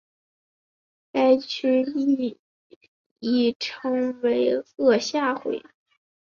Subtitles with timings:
[1.11, 2.39] 该区域
[3.19, 5.61] 亦称为额下回。